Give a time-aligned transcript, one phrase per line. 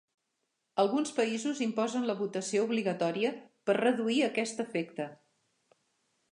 [0.83, 3.35] Alguns països imposen la votació obligatòria
[3.69, 5.11] per reduir aquest efecte.